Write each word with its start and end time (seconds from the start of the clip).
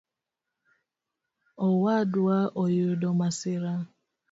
Owadwa 1.67 2.37
oyudo 2.63 3.07
masira 3.19 3.73